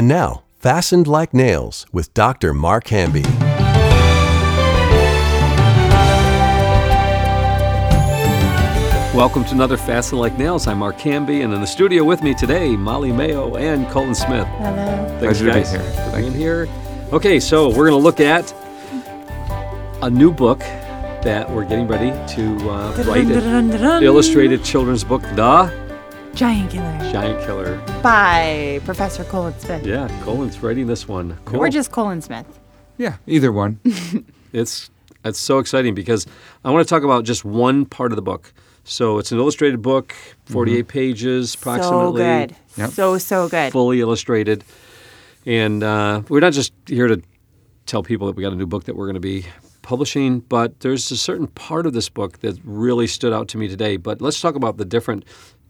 And 0.00 0.08
now, 0.08 0.44
Fastened 0.60 1.06
Like 1.06 1.34
Nails 1.34 1.84
with 1.92 2.14
Dr. 2.14 2.54
Mark 2.54 2.88
Hamby. 2.88 3.20
Welcome 9.14 9.44
to 9.44 9.52
another 9.52 9.76
Fastened 9.76 10.18
Like 10.18 10.38
Nails. 10.38 10.66
I'm 10.66 10.78
Mark 10.78 10.98
Hamby, 11.00 11.42
and 11.42 11.52
in 11.52 11.60
the 11.60 11.66
studio 11.66 12.02
with 12.02 12.22
me 12.22 12.32
today, 12.32 12.74
Molly 12.76 13.12
Mayo 13.12 13.56
and 13.56 13.86
Colin 13.90 14.14
Smith. 14.14 14.46
Hello. 14.46 15.18
Thanks, 15.20 15.42
Pleasure 15.42 15.52
to 15.52 15.52
be 15.52 15.66
here. 15.66 15.92
for 15.92 16.16
being 16.16 16.32
here. 16.32 16.66
Okay, 17.12 17.38
so 17.38 17.68
we're 17.68 17.90
going 17.90 17.90
to 17.90 17.96
look 18.02 18.20
at 18.20 18.54
a 20.00 20.08
new 20.08 20.32
book 20.32 20.60
that 20.60 21.50
we're 21.50 21.66
getting 21.66 21.86
ready 21.86 22.12
to 22.36 22.70
uh, 22.70 23.04
write. 23.06 23.26
An 23.26 24.02
illustrated 24.02 24.64
children's 24.64 25.04
book, 25.04 25.20
The 25.34 25.89
Giant 26.34 26.70
Killer 26.70 26.98
Giant 27.12 27.44
Killer. 27.44 27.76
by 28.02 28.80
Professor 28.84 29.24
Colin 29.24 29.58
Smith. 29.58 29.84
Yeah, 29.84 30.08
Colin's 30.22 30.62
writing 30.62 30.86
this 30.86 31.06
one. 31.08 31.36
Cool. 31.44 31.60
Or 31.60 31.68
just 31.68 31.92
Colin 31.92 32.20
Smith. 32.22 32.46
Yeah, 32.98 33.16
either 33.26 33.52
one. 33.52 33.80
It's 34.52 34.90
it's 35.24 35.38
so 35.38 35.60
exciting 35.60 35.94
because 35.94 36.26
I 36.64 36.70
want 36.72 36.84
to 36.84 36.92
talk 36.92 37.04
about 37.04 37.24
just 37.24 37.44
one 37.44 37.84
part 37.84 38.10
of 38.10 38.16
the 38.16 38.22
book. 38.22 38.52
So 38.82 39.18
it's 39.18 39.30
an 39.30 39.38
illustrated 39.38 39.80
book, 39.80 40.12
48 40.46 40.88
pages 40.88 41.54
approximately. 41.54 41.96
So 41.96 42.12
good. 42.16 42.56
Yep. 42.76 42.90
So, 42.90 43.18
so 43.18 43.48
good. 43.48 43.70
fully 43.70 44.00
illustrated. 44.00 44.64
And 45.46 45.84
uh, 45.84 46.22
we're 46.28 46.40
not 46.40 46.52
just 46.52 46.72
here 46.86 47.06
to 47.06 47.22
tell 47.86 48.02
people 48.02 48.26
that 48.26 48.34
we 48.34 48.42
got 48.42 48.52
a 48.52 48.56
new 48.56 48.66
book 48.66 48.84
that 48.84 48.96
we're 48.96 49.06
going 49.06 49.14
to 49.14 49.20
be 49.20 49.46
publishing, 49.82 50.40
but 50.40 50.80
there's 50.80 51.08
a 51.12 51.16
certain 51.16 51.46
part 51.46 51.86
of 51.86 51.92
this 51.92 52.08
book 52.08 52.40
that 52.40 52.58
really 52.64 53.06
stood 53.06 53.32
out 53.32 53.46
to 53.48 53.58
me 53.58 53.68
today. 53.68 53.98
But 53.98 54.20
let's 54.20 54.40
talk 54.40 54.56
about 54.56 54.78
the 54.78 54.84
different 54.84 55.24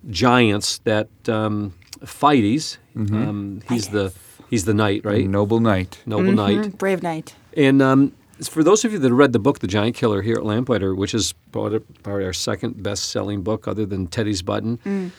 giants 0.09 0.79
that 0.84 1.09
um, 1.29 1.75
Fides. 2.05 2.79
Um, 2.97 3.61
he's 3.69 3.89
the 3.89 4.12
he's 4.48 4.65
the 4.65 4.75
knight, 4.75 5.05
right? 5.05 5.27
Noble 5.29 5.61
Knight. 5.61 6.01
Noble 6.07 6.33
knight. 6.33 6.59
Mhm. 6.59 6.79
Brave 6.79 7.03
Knight. 7.03 7.34
And 7.57 7.81
um, 7.83 8.12
for 8.42 8.62
those 8.62 8.84
of 8.84 8.92
you 8.92 8.98
that 8.98 9.12
read 9.12 9.33
the 9.33 9.39
book, 9.39 9.59
The 9.59 9.67
Giant 9.67 9.95
Killer, 9.97 10.23
here 10.23 10.37
at 10.37 10.45
Lamplighter, 10.45 10.95
which 10.95 11.15
is 11.15 11.34
probably 11.53 11.81
probably 12.03 12.25
our 12.25 12.33
second 12.33 12.83
best-selling 12.83 13.42
book, 13.42 13.67
other 13.69 13.84
than 13.87 14.07
Teddy's 14.07 14.42
Button, 14.42 15.12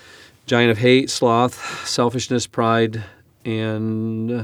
Giant 0.48 0.72
of 0.72 0.78
Hate, 0.80 1.10
Sloth, 1.10 1.88
Selfishness, 1.88 2.48
Pride, 2.48 3.04
and 3.46 4.32
uh, 4.32 4.44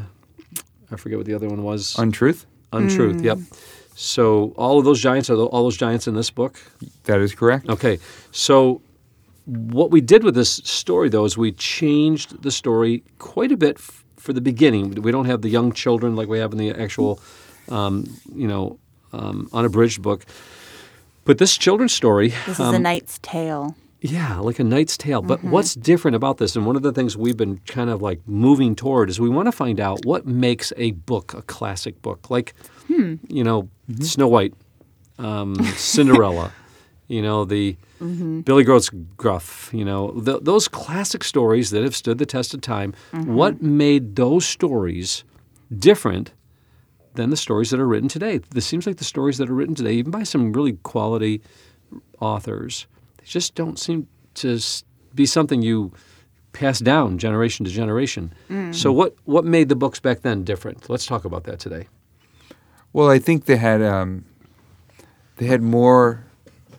I 0.92 0.96
forget 0.96 1.18
what 1.18 1.26
the 1.28 1.34
other 1.34 1.48
one 1.50 1.64
was. 1.64 1.96
Untruth? 1.98 2.46
Untruth. 2.72 3.22
Yep. 3.22 3.40
So 3.96 4.54
all 4.58 4.78
of 4.78 4.86
those 4.86 5.00
giants 5.02 5.30
are 5.30 5.36
tho- 5.36 5.48
all 5.48 5.64
those 5.64 5.78
giants 5.78 6.08
in 6.08 6.14
this 6.14 6.30
book. 6.30 6.60
That 7.06 7.20
is 7.20 7.34
correct. 7.34 7.68
Okay. 7.70 7.98
So 8.32 8.82
what 9.48 9.92
we 9.92 10.02
did 10.02 10.24
with 10.24 10.36
this 10.36 10.52
story, 10.64 11.10
though, 11.10 11.26
is 11.26 11.38
we 11.38 11.52
changed 11.54 12.44
the 12.44 12.52
story 12.52 13.04
quite 13.18 13.52
a 13.52 13.58
bit 13.58 13.78
f- 13.78 14.04
for 14.18 14.34
the 14.34 14.42
beginning. 14.42 14.92
We 15.02 15.12
don't 15.12 15.26
have 15.26 15.42
the 15.42 15.50
young 15.50 15.72
children 15.72 16.16
like 16.16 16.28
we 16.28 16.40
have 16.40 16.52
in 16.52 16.58
the 16.58 16.72
actual, 16.72 17.20
um, 17.70 18.06
you 18.36 18.48
know, 18.48 18.78
um, 19.14 19.50
unabridged 19.54 20.02
book. 20.02 20.26
But 21.24 21.38
this 21.38 21.58
children's 21.58 21.94
story, 21.94 22.34
This 22.46 22.60
um, 22.60 22.74
is 22.74 22.74
a 22.76 22.80
knight's 22.80 23.20
tale. 23.22 23.76
yeah, 24.02 24.38
like 24.40 24.60
a 24.60 24.64
knight's 24.64 24.98
tale. 24.98 25.22
But 25.22 25.44
what's 25.44 25.76
different 25.76 26.16
about 26.16 26.38
this, 26.38 26.56
and 26.56 26.66
one 26.66 26.76
of 26.76 26.82
the 26.84 26.92
things 26.92 27.16
we've 27.18 27.38
been 27.38 27.60
kind 27.68 27.90
of 27.90 28.02
like 28.02 28.20
moving 28.28 28.76
toward, 28.76 29.10
is 29.10 29.20
we 29.20 29.30
want 29.30 29.48
to 29.48 29.52
find 29.54 29.80
out 29.80 30.06
what 30.06 30.26
makes 30.26 30.72
a 30.78 30.92
book 30.92 31.34
a 31.34 31.42
classic 31.42 32.02
book. 32.02 32.30
Like, 32.30 32.54
you 32.90 33.44
know, 33.44 33.70
Snow 34.02 34.28
White, 34.28 34.54
um, 35.20 35.56
Cinderella, 35.76 36.52
you 37.08 37.22
know, 37.22 37.46
the 37.46 37.78
mm-hmm. 38.02 38.42
Billy 38.42 38.64
Goat's 38.64 38.90
Gruff, 38.90 39.70
you 39.74 39.86
know, 39.86 40.12
th- 40.12 40.42
those 40.42 40.68
classic 40.68 41.24
stories 41.24 41.72
that 41.72 41.84
have 41.84 41.96
stood 41.96 42.18
the 42.18 42.26
test 42.26 42.54
of 42.54 42.62
time. 42.62 42.94
Mm-hmm. 43.14 43.34
What 43.34 43.62
made 43.62 44.16
those 44.16 44.46
stories 44.46 45.24
different 45.78 46.34
than 47.14 47.30
the 47.30 47.38
stories 47.38 47.70
that 47.72 47.80
are 47.80 47.88
written 47.88 48.10
today? 48.10 48.40
This 48.52 48.66
seems 48.66 48.86
like 48.86 48.98
the 48.98 49.06
stories 49.06 49.38
that 49.38 49.50
are 49.50 49.54
written 49.54 49.76
today, 49.76 49.94
even 49.94 50.12
by 50.12 50.24
some 50.24 50.52
really 50.52 50.74
quality 50.84 51.42
authors, 52.20 52.88
they 53.18 53.26
just 53.26 53.56
don't 53.56 53.80
seem 53.80 54.08
to 54.36 54.60
be 55.16 55.26
something 55.26 55.62
you 55.62 55.94
pass 56.52 56.80
down 56.80 57.18
generation 57.18 57.66
to 57.66 57.72
generation. 57.72 58.34
Mm. 58.50 58.74
So 58.74 58.92
what 58.92 59.16
what 59.26 59.46
made 59.46 59.70
the 59.70 59.76
books 59.76 60.00
back 60.00 60.22
then 60.22 60.44
different? 60.44 60.90
Let's 60.90 61.06
talk 61.06 61.24
about 61.24 61.46
that 61.46 61.60
today. 61.60 61.88
Well, 62.94 63.10
I 63.10 63.20
think 63.20 63.46
they 63.46 63.58
had 63.58 63.82
um, 63.82 64.26
they 65.38 65.46
had 65.46 65.62
more 65.62 66.27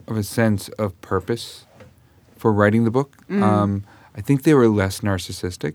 of 0.09 0.17
a 0.17 0.23
sense 0.23 0.69
of 0.71 0.99
purpose 1.01 1.67
for 2.37 2.53
writing 2.53 2.85
the 2.85 2.91
book. 2.91 3.17
Um, 3.31 3.85
I 4.17 4.21
think 4.21 4.43
they 4.43 4.55
were 4.55 4.69
less 4.69 5.01
narcissistic. 5.01 5.75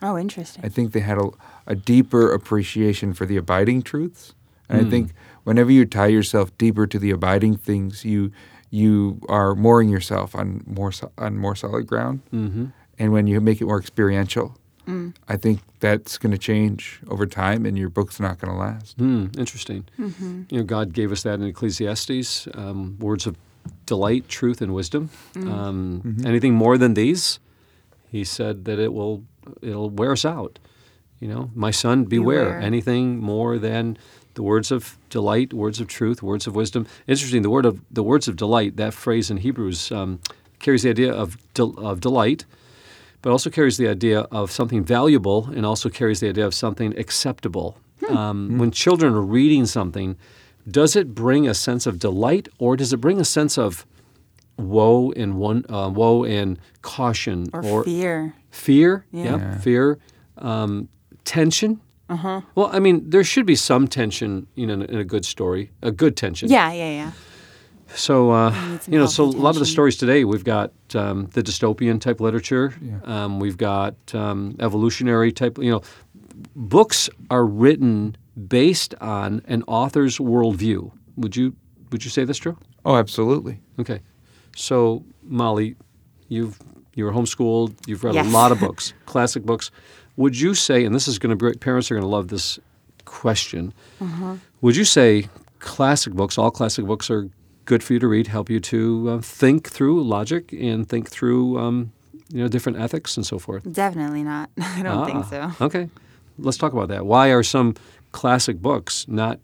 Oh, 0.00 0.18
interesting. 0.18 0.64
I 0.64 0.68
think 0.68 0.92
they 0.92 1.00
had 1.00 1.18
a, 1.18 1.30
a 1.66 1.74
deeper 1.74 2.32
appreciation 2.32 3.14
for 3.14 3.26
the 3.26 3.36
abiding 3.36 3.82
truths. 3.82 4.34
And 4.68 4.86
I 4.86 4.90
think 4.90 5.12
whenever 5.44 5.70
you 5.70 5.84
tie 5.84 6.06
yourself 6.06 6.56
deeper 6.56 6.86
to 6.86 6.98
the 6.98 7.10
abiding 7.10 7.56
things, 7.56 8.04
you 8.04 8.32
you 8.70 9.20
are 9.28 9.54
mooring 9.54 9.90
yourself 9.90 10.34
on 10.34 10.62
more 10.66 10.92
so, 10.92 11.12
on 11.18 11.36
more 11.36 11.54
solid 11.54 11.86
ground. 11.86 12.22
Mm-hmm. 12.32 12.66
And 12.98 13.12
when 13.12 13.26
you 13.26 13.38
make 13.40 13.60
it 13.60 13.66
more 13.66 13.78
experiential, 13.78 14.56
I 15.28 15.36
think 15.36 15.60
that's 15.80 16.18
going 16.18 16.32
to 16.32 16.38
change 16.38 17.00
over 17.08 17.26
time, 17.26 17.66
and 17.66 17.78
your 17.78 17.88
book's 17.88 18.18
not 18.18 18.40
going 18.40 18.52
to 18.52 18.58
last. 18.58 18.96
Hmm, 18.96 19.26
interesting. 19.38 19.84
You 20.50 20.58
know, 20.58 20.64
God 20.64 20.92
gave 20.92 21.12
us 21.12 21.22
that 21.22 21.34
in 21.34 21.44
Ecclesiastes, 21.44 22.48
um, 22.54 22.98
words 22.98 23.26
of 23.26 23.36
delight, 23.86 24.28
truth, 24.28 24.60
and 24.62 24.72
wisdom. 24.74 25.10
Um, 25.36 26.16
Anything 26.24 26.54
more 26.54 26.78
than 26.78 26.94
these, 26.94 27.38
He 28.10 28.24
said 28.24 28.64
that 28.64 28.78
it 28.78 28.92
will 28.92 29.22
it'll 29.60 29.90
wear 29.90 30.12
us 30.12 30.24
out. 30.24 30.58
You 31.20 31.28
know, 31.28 31.50
my 31.54 31.70
son, 31.72 32.04
beware. 32.04 32.44
Beware. 32.44 32.60
Anything 32.60 33.18
more 33.18 33.58
than 33.58 33.96
the 34.34 34.42
words 34.42 34.72
of 34.72 34.96
delight, 35.10 35.52
words 35.52 35.80
of 35.80 35.86
truth, 35.86 36.22
words 36.22 36.46
of 36.46 36.54
wisdom. 36.56 36.86
Interesting. 37.06 37.42
The 37.42 37.50
word 37.50 37.66
of 37.66 37.80
the 37.94 38.02
words 38.02 38.28
of 38.28 38.36
delight. 38.36 38.76
That 38.76 38.92
phrase 38.94 39.30
in 39.30 39.36
Hebrews 39.38 39.92
um, 39.92 40.18
carries 40.58 40.82
the 40.82 40.90
idea 40.90 41.12
of 41.12 41.36
del- 41.54 41.78
of 41.78 42.00
delight, 42.00 42.44
but 43.20 43.30
also 43.30 43.50
carries 43.50 43.76
the 43.76 43.88
idea 43.88 44.20
of 44.30 44.50
something 44.50 44.84
valuable, 44.84 45.48
and 45.56 45.64
also 45.66 45.88
carries 45.88 46.18
the 46.20 46.28
idea 46.28 46.46
of 46.46 46.54
something 46.54 46.98
acceptable. 46.98 47.76
Um, 48.08 48.58
When 48.58 48.70
children 48.72 49.14
are 49.14 49.22
reading 49.22 49.66
something, 49.66 50.16
does 50.70 50.96
it 50.96 51.14
bring 51.14 51.48
a 51.48 51.54
sense 51.54 51.86
of 51.86 51.98
delight, 51.98 52.48
or 52.58 52.76
does 52.76 52.92
it 52.92 52.98
bring 52.98 53.20
a 53.20 53.24
sense 53.24 53.58
of 53.58 53.84
woe 54.56 55.12
and 55.16 55.36
one 55.36 55.64
uh, 55.68 55.90
woe 55.92 56.24
and 56.24 56.58
caution, 56.82 57.48
Or, 57.52 57.84
fear. 57.84 58.34
Fear, 58.50 59.06
Yeah. 59.12 59.24
yep, 59.24 59.40
Yeah. 59.40 59.58
fear, 59.58 59.98
um, 60.38 60.88
tension. 61.24 61.80
Uh-huh. 62.08 62.42
Well, 62.54 62.68
I 62.72 62.78
mean, 62.78 63.08
there 63.08 63.24
should 63.24 63.46
be 63.46 63.56
some 63.56 63.88
tension, 63.88 64.46
you 64.54 64.66
know, 64.66 64.74
in 64.74 64.82
a, 64.82 64.84
in 64.84 64.98
a 64.98 65.04
good 65.04 65.24
story, 65.24 65.70
a 65.82 65.90
good 65.90 66.16
tension. 66.16 66.50
Yeah, 66.50 66.70
yeah, 66.72 66.90
yeah. 66.90 67.10
So, 67.94 68.30
uh, 68.30 68.54
you 68.88 68.98
know, 68.98 69.06
so 69.06 69.24
a 69.24 69.26
lot 69.26 69.50
of 69.54 69.58
the 69.60 69.66
stories 69.66 69.96
today, 69.96 70.24
we've 70.24 70.44
got 70.44 70.72
um, 70.94 71.28
the 71.32 71.42
dystopian 71.42 72.00
type 72.00 72.20
literature. 72.20 72.74
Yeah. 72.80 73.00
Um, 73.04 73.38
we've 73.40 73.56
got 73.58 73.94
um, 74.14 74.56
evolutionary 74.60 75.30
type. 75.32 75.58
You 75.58 75.70
know, 75.72 75.82
books 76.56 77.08
are 77.30 77.44
written 77.44 78.16
based 78.48 78.94
on 79.00 79.42
an 79.46 79.62
author's 79.66 80.18
worldview. 80.18 80.90
Would 81.16 81.36
you 81.36 81.54
would 81.90 82.04
you 82.04 82.10
say 82.10 82.24
that's 82.24 82.38
true? 82.38 82.56
Oh, 82.84 82.96
absolutely. 82.96 83.60
Okay. 83.78 84.00
So, 84.56 85.04
Molly, 85.22 85.76
you've 86.28 86.58
you 86.94 87.04
were 87.04 87.12
homeschooled. 87.12 87.74
You've 87.86 88.04
read 88.04 88.16
a 88.16 88.22
lot 88.24 88.52
of 88.52 88.60
books, 88.66 88.92
classic 89.06 89.44
books. 89.44 89.70
Would 90.16 90.38
you 90.38 90.54
say, 90.54 90.84
and 90.84 90.94
this 90.94 91.08
is 91.08 91.18
going 91.18 91.36
to 91.36 91.52
be 91.52 91.56
parents 91.58 91.90
are 91.90 91.94
going 91.94 92.02
to 92.02 92.08
love 92.08 92.28
this 92.28 92.58
question. 93.04 93.72
Uh-huh. 94.00 94.36
Would 94.60 94.76
you 94.76 94.84
say 94.84 95.28
classic 95.58 96.12
books, 96.14 96.36
all 96.38 96.50
classic 96.50 96.84
books, 96.84 97.10
are 97.10 97.28
good 97.64 97.82
for 97.82 97.92
you 97.94 97.98
to 97.98 98.08
read, 98.08 98.26
help 98.26 98.50
you 98.50 98.60
to 98.60 99.08
uh, 99.10 99.20
think 99.20 99.68
through 99.70 100.02
logic 100.04 100.52
and 100.52 100.88
think 100.88 101.08
through, 101.08 101.58
um, 101.58 101.92
you 102.30 102.42
know, 102.42 102.48
different 102.48 102.78
ethics 102.78 103.16
and 103.16 103.24
so 103.24 103.38
forth? 103.38 103.70
Definitely 103.72 104.22
not. 104.22 104.50
I 104.60 104.82
don't 104.82 105.06
think 105.06 105.24
Ah, 105.32 105.54
so. 105.58 105.64
Okay, 105.66 105.88
let's 106.38 106.58
talk 106.58 106.72
about 106.72 106.88
that. 106.88 107.06
Why 107.06 107.28
are 107.28 107.42
some 107.42 107.74
classic 108.12 108.60
books 108.60 109.06
not 109.08 109.40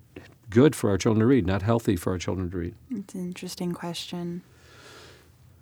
good 0.50 0.74
for 0.74 0.90
our 0.90 0.98
children 0.98 1.20
to 1.20 1.26
read, 1.26 1.46
not 1.46 1.62
healthy 1.62 1.96
for 1.96 2.12
our 2.12 2.18
children 2.18 2.50
to 2.50 2.56
read? 2.56 2.74
It's 2.90 3.14
an 3.14 3.20
interesting 3.26 3.72
question. 3.72 4.42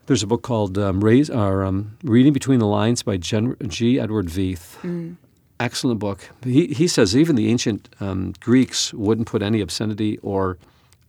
There's 0.07 0.23
a 0.23 0.27
book 0.27 0.43
called 0.43 0.79
um, 0.79 1.03
Raise, 1.03 1.29
or, 1.29 1.65
um, 1.65 1.97
Reading 2.05 2.33
Between 2.33 2.61
the 2.61 2.67
Lines 2.67 3.03
by 3.03 3.17
Gen- 3.17 3.57
G. 3.67 3.99
Edward 3.99 4.27
Veith. 4.27 5.17
Excellent 5.59 5.99
book. 5.99 6.29
He, 6.45 6.67
he 6.69 6.87
says 6.87 7.17
even 7.17 7.35
the 7.35 7.49
ancient 7.49 7.89
um, 7.99 8.35
Greeks 8.41 8.93
wouldn't 8.95 9.27
put 9.27 9.43
any 9.43 9.61
obscenity 9.61 10.19
or 10.19 10.59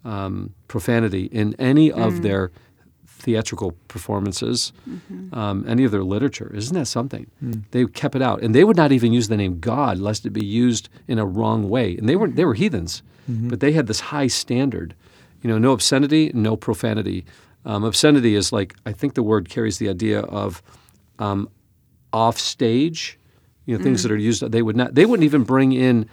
um, 0.05 0.53
profanity 0.67 1.25
in 1.25 1.53
any 1.59 1.91
of 1.91 2.21
their 2.21 2.51
theatrical 3.27 3.71
performances, 3.89 4.71
um, 5.33 5.65
any 5.67 5.83
of 5.83 5.91
their 5.91 6.03
literature. 6.15 6.49
Isn't 6.55 6.75
that 6.79 6.87
something? 6.87 7.25
They 7.71 7.85
kept 7.85 8.15
it 8.15 8.21
out, 8.21 8.41
and 8.43 8.55
they 8.55 8.63
would 8.63 8.77
not 8.77 8.91
even 8.93 9.11
use 9.19 9.27
the 9.27 9.35
name 9.43 9.59
God 9.59 9.97
lest 9.99 10.25
it 10.25 10.31
be 10.31 10.45
used 10.65 10.87
in 11.07 11.19
a 11.19 11.25
wrong 11.25 11.69
way. 11.75 11.97
And 11.97 12.07
they 12.09 12.15
were 12.15 12.29
they 12.37 12.45
were 12.45 12.53
heathens, 12.63 13.03
but 13.49 13.59
they 13.59 13.73
had 13.73 13.87
this 13.87 13.99
high 14.13 14.27
standard. 14.29 14.95
You 15.41 15.49
know, 15.51 15.57
no 15.67 15.71
obscenity, 15.73 16.31
no 16.33 16.55
profanity. 16.55 17.25
Um, 17.65 17.83
obscenity 17.83 18.33
is 18.35 18.53
like 18.53 18.69
I 18.89 18.93
think 18.93 19.13
the 19.13 19.23
word 19.23 19.49
carries 19.49 19.77
the 19.77 19.89
idea 19.89 20.21
of 20.21 20.61
um, 21.19 21.49
off 22.13 22.37
stage. 22.39 23.19
you 23.65 23.77
know, 23.77 23.83
things 23.83 24.01
that 24.03 24.11
are 24.11 24.17
used. 24.29 24.41
They 24.51 24.61
would 24.61 24.77
not. 24.77 24.95
They 24.95 25.05
wouldn't 25.05 25.25
even 25.25 25.43
bring 25.43 25.73
in 25.73 26.05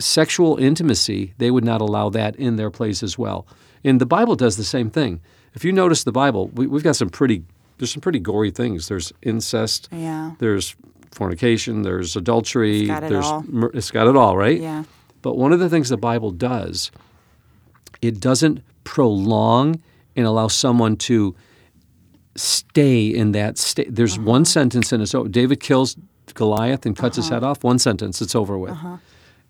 sexual 0.00 0.56
intimacy. 0.58 1.32
They 1.38 1.50
would 1.50 1.64
not 1.64 1.80
allow 1.80 2.10
that 2.10 2.34
in 2.36 2.56
their 2.56 2.70
plays 2.70 3.02
as 3.02 3.16
well. 3.16 3.46
And 3.84 4.00
the 4.00 4.06
Bible 4.16 4.34
does 4.34 4.56
the 4.56 4.64
same 4.64 4.90
thing. 4.90 5.20
If 5.54 5.64
you 5.64 5.72
notice 5.72 6.04
the 6.04 6.12
Bible, 6.12 6.48
we, 6.48 6.66
we've 6.66 6.82
got 6.82 6.96
some 6.96 7.10
pretty. 7.10 7.44
There's 7.78 7.92
some 7.92 8.00
pretty 8.00 8.20
gory 8.20 8.52
things. 8.52 8.86
There's 8.86 9.12
incest. 9.22 9.88
Yeah. 9.90 10.32
There's 10.38 10.76
fornication. 11.10 11.82
There's 11.82 12.14
adultery. 12.14 12.82
It's 12.82 12.88
got 12.88 13.02
it 13.02 13.08
there's 13.10 13.26
all. 13.26 13.44
it's 13.74 13.90
got 13.90 14.06
it 14.06 14.16
all, 14.16 14.36
right? 14.36 14.60
Yeah. 14.60 14.84
But 15.22 15.36
one 15.36 15.52
of 15.52 15.58
the 15.58 15.68
things 15.68 15.88
the 15.88 15.96
Bible 15.96 16.30
does, 16.30 16.90
it 18.00 18.20
doesn't 18.20 18.62
prolong 18.84 19.82
and 20.14 20.26
allow 20.26 20.48
someone 20.48 20.96
to 20.96 21.34
stay 22.36 23.06
in 23.06 23.32
that 23.32 23.58
state. 23.58 23.94
There's 23.94 24.18
uh-huh. 24.18 24.26
one 24.26 24.44
sentence 24.44 24.92
and 24.92 25.02
it's 25.02 25.14
over. 25.14 25.28
David 25.28 25.60
kills 25.60 25.96
Goliath 26.34 26.84
and 26.86 26.96
cuts 26.96 27.16
his 27.16 27.26
uh-huh. 27.26 27.34
head 27.36 27.44
off. 27.44 27.64
One 27.64 27.78
sentence, 27.78 28.20
it's 28.20 28.34
over 28.34 28.58
with. 28.58 28.72
Uh-huh. 28.72 28.96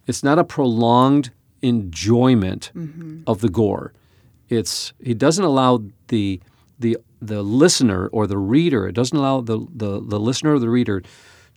It's 0.06 0.22
not 0.22 0.38
a 0.38 0.44
prolonged 0.44 1.30
enjoyment 1.62 2.70
mm-hmm. 2.74 3.22
of 3.26 3.40
the 3.40 3.48
gore. 3.48 3.92
It's 4.48 4.92
he 5.02 5.14
doesn't 5.14 5.44
allow 5.44 5.82
the 6.08 6.40
the 6.78 6.98
the 7.22 7.42
listener 7.42 8.08
or 8.08 8.26
the 8.26 8.38
reader. 8.38 8.86
It 8.86 8.92
doesn't 8.94 9.16
allow 9.16 9.40
the 9.40 9.58
the, 9.74 10.00
the 10.00 10.18
listener 10.20 10.54
or 10.54 10.58
the 10.58 10.68
reader 10.68 11.02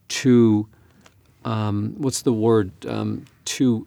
to 0.10 0.68
um, 1.45 1.95
what's 1.98 2.22
the 2.24 2.34
word 2.34 2.72
um, 2.88 3.25
to 3.45 3.86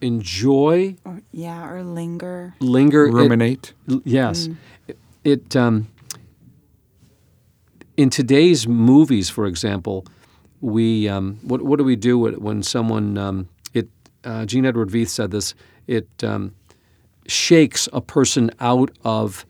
enjoy 0.00 0.94
Or, 1.04 1.20
yeah, 1.32 1.68
or 1.68 1.82
linger. 1.82 2.54
linger 2.60 3.10
Ruminate. 3.10 3.72
L- 3.90 4.00
Yes. 4.04 4.48
It, 4.86 4.98
it, 5.24 5.56
um, 5.56 5.88
in 7.96 8.10
today's 8.10 8.68
movies, 8.68 9.28
for 9.28 9.46
example, 9.46 10.04
we 10.60 11.08
um, 11.08 11.38
what 11.42 11.62
what 11.62 11.78
do 11.78 11.84
we 11.84 11.96
do 11.96 12.18
when- 12.18 12.40
when 12.40 12.62
someone 12.62 13.18
um, 13.18 13.48
it 13.74 13.88
uh, 14.24 14.44
Gene 14.46 14.66
Edward 14.66 14.90
Veith 14.90 15.08
said 15.08 15.30
this 15.30 15.54
it 15.86 16.08
um, 16.22 16.54
shakes 17.28 17.88
a 17.92 18.00
person 18.00 18.50
out 18.60 18.90
of 19.04 19.46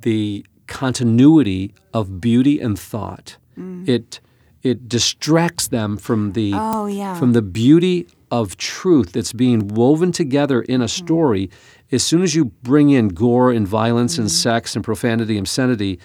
the 0.00 0.44
continuity 0.66 1.74
of 1.92 2.20
beauty 2.20 2.60
and 2.60 2.78
thought. 2.78 3.36
Mm. 3.58 3.88
It 3.88 4.20
it 4.62 4.88
distracts 4.88 5.68
them 5.68 5.96
from 5.96 6.32
the 6.32 6.52
Oh, 6.54 6.86
yeah. 6.86 7.18
from 7.18 7.32
the 7.32 7.42
beauty 7.42 8.06
of 8.30 8.56
truth 8.56 9.12
that's 9.12 9.32
being 9.32 9.68
woven 9.68 10.12
together 10.12 10.62
in 10.62 10.80
a 10.80 10.86
mm. 10.86 10.90
story. 10.90 11.50
As 11.90 12.02
soon 12.02 12.22
as 12.22 12.34
you 12.34 12.46
bring 12.62 12.90
in 12.90 13.08
gore 13.08 13.52
and 13.52 13.68
violence 13.68 14.16
and 14.18 14.28
mm. 14.28 14.30
sex 14.30 14.74
and 14.74 14.84
profanity 14.84 15.36
and 15.36 15.46
obscenity, 15.46 15.98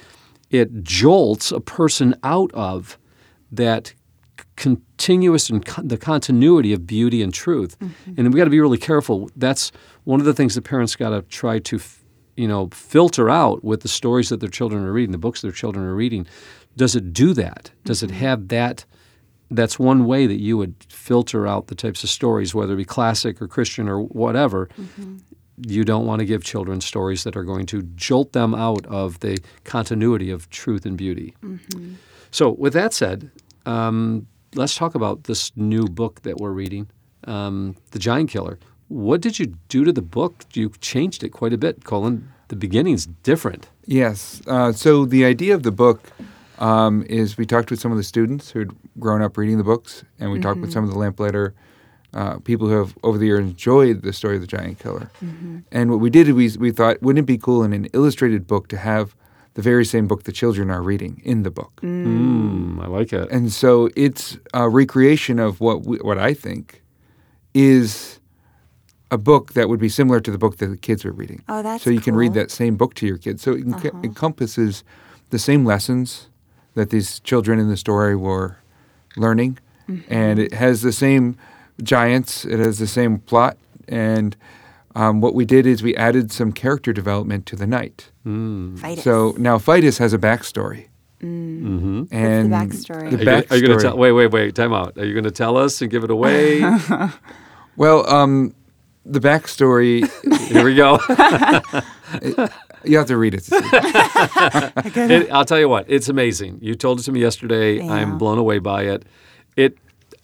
it 0.50 0.84
jolts 0.84 1.52
a 1.52 1.60
person 1.60 2.16
out 2.24 2.52
of 2.54 2.98
that 3.52 3.94
continuous 4.56 5.50
and 5.50 5.66
con- 5.66 5.88
the 5.88 5.98
continuity 5.98 6.74
of 6.74 6.88
beauty 6.88 7.22
and 7.22 7.34
truth. 7.34 7.78
Mm-hmm. 7.80 8.14
And 8.18 8.34
we 8.34 8.38
got 8.38 8.46
to 8.46 8.50
be 8.50 8.60
really 8.60 8.78
careful. 8.78 9.30
That's 9.36 9.72
one 10.04 10.20
of 10.20 10.26
the 10.26 10.34
things 10.34 10.56
that 10.56 10.64
parents 10.64 10.96
got 10.96 11.10
to 11.10 11.22
try 11.24 11.60
to, 11.60 11.78
f- 11.78 12.04
you 12.36 12.48
know, 12.48 12.70
filter 12.72 13.30
out 13.30 13.64
with 13.64 13.82
the 13.82 13.88
stories 13.88 14.30
that 14.30 14.40
their 14.40 14.50
children 14.50 14.84
are 14.84 14.92
reading, 14.92 15.12
the 15.12 15.18
books 15.18 15.42
their 15.42 15.52
children 15.52 15.86
are 15.86 15.96
reading. 15.96 16.28
Does 16.76 16.96
it 16.96 17.14
do 17.14 17.34
that? 17.34 17.72
Does 17.84 18.04
it 18.04 18.10
mm-hmm. 18.10 18.20
have 18.20 18.48
that? 18.50 18.86
That's 19.50 19.80
one 19.80 20.06
way 20.06 20.28
that 20.28 20.42
you 20.42 20.58
would 20.58 20.76
filter 20.90 21.48
out 21.48 21.68
the 21.68 21.76
types 21.76 22.04
of 22.04 22.10
stories, 22.10 22.54
whether 22.54 22.74
it 22.74 22.78
be 22.78 22.86
classic 22.86 23.42
or 23.42 23.48
Christian 23.48 23.88
or 23.88 24.02
whatever. 24.02 24.68
Mm-hmm. 24.80 25.18
You 25.66 25.84
don't 25.84 26.06
want 26.06 26.20
to 26.20 26.26
give 26.26 26.44
children 26.44 26.82
stories 26.82 27.24
that 27.24 27.36
are 27.36 27.44
going 27.44 27.66
to 27.68 27.82
jolt 27.96 28.34
them 28.34 28.54
out 28.54 28.86
of 28.86 29.22
the 29.22 29.40
continuity 29.64 30.30
of 30.30 30.50
truth 30.50 30.86
and 30.86 30.96
beauty. 30.96 31.34
So, 32.30 32.52
with 32.52 32.74
that 32.74 32.94
said, 32.94 33.32
um, 33.68 34.28
let's 34.56 34.76
talk 34.76 34.96
about 34.96 35.26
this 35.26 35.52
new 35.56 35.86
book 35.86 36.22
that 36.22 36.38
we're 36.38 36.52
reading, 36.52 36.90
um, 37.26 37.76
The 37.92 38.00
Giant 38.00 38.30
Killer. 38.30 38.58
What 38.88 39.22
did 39.22 39.38
you 39.38 39.48
do 39.68 39.84
to 39.84 39.92
the 39.92 40.02
book? 40.02 40.46
You 40.54 40.72
changed 40.80 41.24
it 41.24 41.30
quite 41.30 41.54
a 41.54 41.58
bit, 41.58 41.84
Colin. 41.84 42.32
The 42.48 42.56
beginning's 42.56 43.08
different. 43.24 43.68
Yes. 43.86 44.42
Uh, 44.48 44.72
so 44.72 45.06
the 45.06 45.26
idea 45.26 45.54
of 45.54 45.64
the 45.64 45.72
book 45.72 46.10
um, 46.60 47.04
is 47.10 47.38
we 47.38 47.46
talked 47.46 47.70
with 47.70 47.80
some 47.82 47.92
of 47.92 47.98
the 47.98 48.04
students 48.04 48.52
who'd 48.52 48.76
grown 49.00 49.22
up 49.22 49.38
reading 49.38 49.58
the 49.58 49.64
books, 49.64 50.04
and 50.20 50.32
we 50.32 50.40
talked 50.40 50.62
with 50.62 50.72
some 50.72 50.86
of 50.86 50.90
the 50.90 50.98
lamplighter 50.98 51.54
uh, 52.14 52.40
people 52.40 52.68
who 52.68 52.74
have 52.78 52.98
over 53.04 53.18
the 53.18 53.26
years 53.26 53.42
enjoyed 53.42 54.02
the 54.02 54.14
story 54.14 54.36
of 54.36 54.42
the 54.42 54.48
giant 54.48 54.80
killer. 54.80 55.12
And 55.72 55.92
what 55.92 56.00
we 56.00 56.10
did 56.10 56.30
is 56.30 56.58
we, 56.58 56.70
we 56.70 56.72
thought, 56.72 57.02
wouldn't 57.02 57.24
it 57.24 57.28
be 57.28 57.38
cool 57.38 57.64
in 57.64 57.74
an 57.74 57.86
illustrated 57.94 58.48
book 58.48 58.70
to 58.70 58.78
have 58.78 59.14
the 59.58 59.64
very 59.64 59.84
same 59.84 60.06
book 60.08 60.22
the 60.22 60.32
children 60.32 60.70
are 60.70 60.84
reading 60.84 61.20
in 61.26 61.42
the 61.42 61.50
book? 61.50 61.82
Mm. 61.82 62.78
mm, 62.78 62.84
I 62.84 62.86
like 62.86 63.12
it. 63.12 63.28
And 63.32 63.52
so 63.52 63.90
it's 63.96 64.38
a 64.54 64.70
recreation 64.70 65.40
of 65.40 65.60
what 65.60 65.84
we, 65.84 65.98
what 65.98 66.20
I 66.20 66.36
think 66.36 66.84
is 67.56 68.20
a 69.10 69.18
book 69.18 69.54
that 69.54 69.68
would 69.68 69.80
be 69.80 69.90
similar 69.90 70.20
to 70.20 70.30
the 70.30 70.38
book 70.38 70.58
that 70.58 70.68
the 70.68 70.78
kids 70.78 71.04
are 71.06 71.12
reading. 71.12 71.42
Oh, 71.50 71.64
that's 71.64 71.84
so 71.84 71.90
you 71.90 72.02
can 72.02 72.16
read 72.16 72.36
that 72.36 72.52
same 72.52 72.76
book 72.76 72.94
to 72.96 73.08
your 73.08 73.18
kids. 73.18 73.42
So 73.42 73.54
it 73.54 73.66
enc- 73.66 73.88
uh-huh. 73.88 74.02
encompasses 74.04 74.84
the 75.32 75.40
same 75.40 75.66
lessons 75.66 76.30
that 76.76 76.92
these 76.92 77.20
children 77.22 77.58
in 77.58 77.68
the 77.68 77.78
story 77.78 78.16
were 78.16 78.58
learning, 79.16 79.58
mm-hmm. 79.90 80.14
and 80.14 80.38
it 80.38 80.54
has 80.54 80.84
the 80.84 80.92
same 80.92 81.36
giants. 81.82 82.46
It 82.46 82.60
has 82.60 82.78
the 82.78 82.86
same 82.86 83.18
plot, 83.22 83.58
and 83.88 84.38
um, 84.98 85.22
what 85.22 85.34
we 85.36 85.46
did 85.46 85.66
is 85.66 85.84
we 85.84 85.96
added 85.96 86.32
some 86.32 86.52
character 86.52 86.92
development 86.92 87.46
to 87.48 87.56
the 87.56 87.68
knight. 87.68 88.12
Fight 88.26 89.00
So 89.00 89.36
now 89.38 89.58
Fides 89.58 89.98
has 90.00 90.12
a 90.14 90.18
backstory. 90.18 90.88
Mm-hmm. 91.22 92.04
And 92.12 92.52
backstory? 92.52 93.10
The 93.12 93.18
Are 93.18 93.20
you, 93.20 93.26
gonna- 93.26 93.46
are 93.52 93.56
you 93.58 93.68
going 93.68 93.78
to 93.80 93.84
tell? 93.84 93.98
Wait, 93.98 94.12
wait, 94.12 94.28
wait. 94.32 94.56
Time 94.56 94.74
out. 94.74 94.98
Are 94.98 95.06
you 95.06 95.14
going 95.14 95.24
to 95.24 95.32
tell 95.32 95.56
us 95.58 95.82
and 95.82 95.90
give 95.92 96.04
it 96.04 96.12
away? 96.12 96.62
Well, 97.78 98.10
um, 98.10 98.56
the 99.06 99.20
backstory, 99.20 100.02
Here 100.48 100.64
we 100.66 100.74
go. 100.74 100.98
you 102.84 102.98
have 102.98 103.06
to 103.08 103.18
read 103.18 103.36
it. 103.36 103.42
to 103.42 103.52
see. 103.52 105.00
It- 105.14 105.32
I'll 105.32 105.46
tell 105.46 105.60
you 105.60 105.70
what. 105.70 105.86
It's 105.88 106.10
amazing. 106.10 106.58
You 106.60 106.74
told 106.74 107.00
it 107.00 107.04
to 107.04 107.12
me 107.12 107.20
yesterday. 107.20 107.78
Yeah. 107.78 107.92
I'm 107.94 108.18
blown 108.18 108.40
away 108.40 108.58
by 108.58 108.82
it. 108.86 109.04
It. 109.56 109.78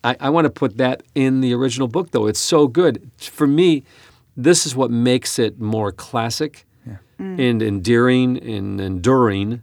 I, 0.04 0.16
I 0.20 0.30
want 0.32 0.46
to 0.46 0.50
put 0.50 0.78
that 0.78 1.04
in 1.14 1.42
the 1.42 1.54
original 1.54 1.88
book, 1.88 2.10
though. 2.10 2.26
It's 2.26 2.40
so 2.40 2.68
good. 2.68 3.12
For 3.18 3.46
me, 3.46 3.84
this 4.36 4.66
is 4.66 4.76
what 4.76 4.92
makes 4.92 5.40
it 5.40 5.60
more 5.60 5.92
classic 5.92 6.66
and 7.20 7.62
endearing 7.62 8.38
and 8.44 8.82
enduring. 8.82 9.62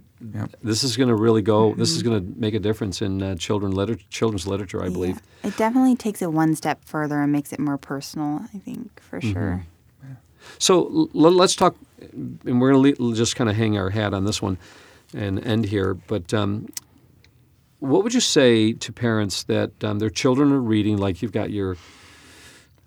This 0.62 0.82
is 0.84 0.96
going 0.96 1.08
to 1.08 1.14
really 1.14 1.42
go. 1.42 1.74
This 1.74 1.90
is 1.90 2.02
going 2.02 2.20
to 2.34 2.40
make 2.40 2.54
a 2.54 2.58
difference 2.58 3.02
in 3.02 3.22
uh, 3.22 3.34
children 3.36 3.72
liter- 3.72 3.98
children's 4.10 4.46
literature, 4.46 4.82
I 4.82 4.88
believe. 4.88 5.20
Yeah. 5.42 5.48
It 5.48 5.56
definitely 5.56 5.96
takes 5.96 6.22
it 6.22 6.32
one 6.32 6.54
step 6.54 6.84
further 6.84 7.20
and 7.20 7.32
makes 7.32 7.52
it 7.52 7.58
more 7.58 7.76
personal, 7.78 8.42
I 8.54 8.58
think, 8.58 9.00
for 9.02 9.18
Mm-hmm. 9.20 9.32
sure. 9.32 9.66
So 10.58 11.08
l- 11.14 11.32
let's 11.32 11.54
talk, 11.54 11.76
and 12.12 12.60
we're 12.60 12.72
going 12.72 12.94
to 12.94 13.14
just 13.14 13.36
kind 13.36 13.50
of 13.50 13.56
hang 13.56 13.76
our 13.76 13.90
hat 13.90 14.14
on 14.14 14.24
this 14.24 14.40
one 14.40 14.56
and 15.14 15.44
end 15.44 15.66
here. 15.66 15.92
But 15.94 16.32
um, 16.32 16.68
what 17.78 18.02
would 18.04 18.14
you 18.14 18.20
say 18.20 18.72
to 18.72 18.92
parents 18.92 19.42
that 19.44 19.84
um, 19.84 19.98
their 19.98 20.10
children 20.10 20.50
are 20.52 20.60
reading, 20.60 20.96
like 20.96 21.20
you've 21.22 21.32
got 21.32 21.50
your, 21.50 21.76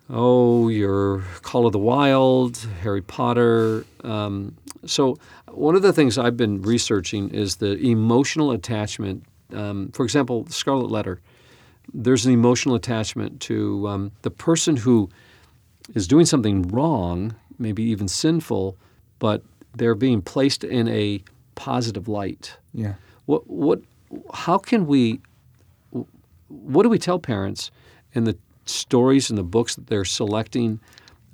oh, 0.10 0.70
your 0.70 1.24
Call 1.42 1.66
of 1.66 1.72
the 1.72 1.80
Wild, 1.80 2.58
Harry 2.82 3.02
Potter? 3.02 3.86
Um, 4.04 4.56
so 4.86 5.18
one 5.48 5.76
of 5.76 5.82
the 5.82 5.94
things 5.94 6.18
I've 6.18 6.38
been 6.38 6.62
researching 6.62 7.30
is 7.30 7.58
the 7.58 7.78
emotional 7.78 8.52
attachment. 8.52 9.24
Um, 9.54 9.90
for 9.94 10.04
example, 10.04 10.48
Scarlet 10.50 10.90
Letter. 10.90 11.22
There's 11.94 12.26
an 12.26 12.34
emotional 12.34 12.76
attachment 12.76 13.42
to 13.42 13.88
um, 13.88 14.12
the 14.22 14.32
person 14.32 14.78
who 14.78 15.10
is 15.94 16.08
doing 16.08 16.26
something 16.26 16.64
wrong, 16.64 17.36
maybe 17.60 17.84
even 17.84 18.08
sinful, 18.08 18.78
but 19.20 19.44
they're 19.76 19.96
being 19.96 20.22
placed 20.22 20.64
in 20.64 20.88
a 20.88 21.22
positive 21.56 22.08
light. 22.08 22.58
Yeah. 22.74 22.96
What 23.26 23.48
what 23.50 23.82
how 24.34 24.58
can 24.58 24.86
we 24.86 25.22
what 26.48 26.84
do 26.84 26.90
we 26.90 27.00
tell 27.00 27.20
parents 27.20 27.72
in 28.14 28.24
the 28.24 28.38
stories 28.66 29.30
and 29.30 29.38
the 29.38 29.44
books 29.44 29.76
that 29.76 29.88
they're 29.88 30.06
selecting? 30.06 30.80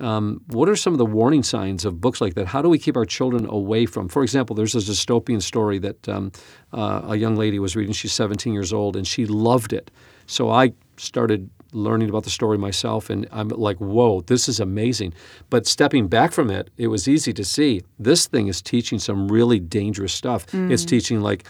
Um, 0.00 0.40
what 0.46 0.68
are 0.68 0.76
some 0.76 0.94
of 0.94 0.98
the 0.98 1.06
warning 1.06 1.42
signs 1.42 1.84
of 1.84 2.00
books 2.00 2.20
like 2.20 2.34
that? 2.34 2.46
How 2.46 2.62
do 2.62 2.68
we 2.68 2.78
keep 2.78 2.96
our 2.96 3.04
children 3.04 3.46
away 3.46 3.84
from? 3.84 4.08
For 4.08 4.22
example, 4.22 4.56
there's 4.56 4.74
a 4.74 4.78
dystopian 4.78 5.42
story 5.42 5.78
that 5.78 6.08
um, 6.08 6.32
uh, 6.72 7.02
a 7.08 7.16
young 7.16 7.36
lady 7.36 7.58
was 7.58 7.76
reading. 7.76 7.92
She's 7.92 8.12
17 8.12 8.52
years 8.52 8.72
old 8.72 8.96
and 8.96 9.06
she 9.06 9.26
loved 9.26 9.74
it. 9.74 9.90
So 10.26 10.50
I 10.50 10.72
started 10.96 11.50
learning 11.72 12.08
about 12.08 12.24
the 12.24 12.30
story 12.30 12.58
myself, 12.58 13.10
and 13.10 13.28
I'm 13.30 13.48
like, 13.48 13.76
whoa, 13.78 14.22
this 14.22 14.48
is 14.48 14.58
amazing. 14.58 15.14
But 15.50 15.66
stepping 15.66 16.08
back 16.08 16.32
from 16.32 16.50
it, 16.50 16.70
it 16.76 16.88
was 16.88 17.06
easy 17.06 17.32
to 17.34 17.44
see 17.44 17.82
this 17.98 18.26
thing 18.26 18.48
is 18.48 18.60
teaching 18.62 18.98
some 18.98 19.28
really 19.28 19.60
dangerous 19.60 20.12
stuff. 20.12 20.46
It's 20.72 20.84
teaching 20.84 21.20
like 21.20 21.44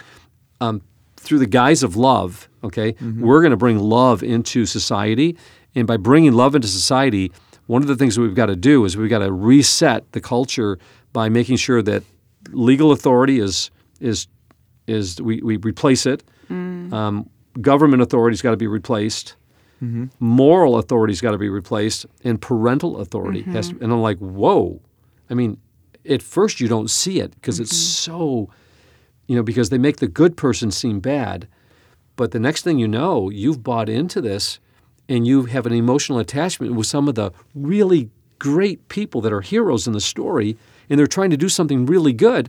um, 0.60 0.82
through 1.16 1.38
the 1.38 1.46
guise 1.46 1.82
of 1.82 1.96
love, 1.96 2.48
okay, 2.64 2.94
we're 3.20 3.40
going 3.40 3.50
to 3.52 3.56
bring 3.56 3.78
love 3.78 4.22
into 4.22 4.66
society. 4.66 5.36
And 5.74 5.86
by 5.86 5.96
bringing 5.96 6.32
love 6.32 6.54
into 6.54 6.68
society, 6.68 7.32
one 7.66 7.82
of 7.82 7.88
the 7.88 7.96
things 7.96 8.16
that 8.16 8.22
we've 8.22 8.34
got 8.34 8.46
to 8.46 8.56
do 8.56 8.84
is 8.84 8.96
we've 8.96 9.10
got 9.10 9.20
to 9.20 9.30
reset 9.32 10.10
the 10.12 10.20
culture 10.20 10.78
by 11.12 11.28
making 11.28 11.56
sure 11.56 11.82
that 11.82 12.02
legal 12.50 12.92
authority 12.92 13.38
is 13.38 13.70
is 14.00 14.26
is 14.86 15.20
we, 15.20 15.40
we 15.42 15.56
replace 15.58 16.06
it. 16.06 16.24
Mm. 16.50 16.92
Um, 16.92 17.30
government 17.60 18.02
authority's 18.02 18.42
got 18.42 18.50
to 18.50 18.56
be 18.56 18.66
replaced. 18.66 19.36
Mm-hmm. 19.82 20.06
Moral 20.18 20.76
authority's 20.76 21.20
got 21.20 21.30
to 21.30 21.38
be 21.38 21.48
replaced, 21.48 22.06
and 22.22 22.40
parental 22.40 22.98
authority 22.98 23.42
has. 23.42 23.68
To, 23.68 23.74
mm-hmm. 23.74 23.84
and 23.84 23.92
I'm 23.92 24.02
like, 24.02 24.18
whoa! 24.18 24.80
I 25.30 25.34
mean, 25.34 25.58
at 26.08 26.22
first 26.22 26.60
you 26.60 26.68
don't 26.68 26.90
see 26.90 27.20
it 27.20 27.34
because 27.34 27.60
it's 27.60 27.72
mm-hmm. 27.72 28.12
so, 28.12 28.50
you 29.26 29.36
know, 29.36 29.42
because 29.42 29.70
they 29.70 29.78
make 29.78 29.96
the 29.98 30.08
good 30.08 30.36
person 30.36 30.70
seem 30.70 31.00
bad, 31.00 31.48
but 32.16 32.32
the 32.32 32.40
next 32.40 32.62
thing 32.62 32.78
you 32.78 32.88
know, 32.88 33.30
you've 33.30 33.62
bought 33.62 33.88
into 33.88 34.20
this, 34.20 34.58
and 35.10 35.26
you 35.26 35.44
have 35.44 35.66
an 35.66 35.74
emotional 35.74 36.18
attachment 36.18 36.74
with 36.74 36.86
some 36.86 37.06
of 37.06 37.16
the 37.16 37.32
really 37.54 38.08
great 38.38 38.88
people 38.88 39.20
that 39.20 39.32
are 39.32 39.42
heroes 39.42 39.86
in 39.86 39.92
the 39.92 40.00
story, 40.00 40.56
and 40.88 40.98
they're 40.98 41.06
trying 41.06 41.28
to 41.30 41.36
do 41.36 41.50
something 41.50 41.84
really 41.84 42.14
good 42.14 42.48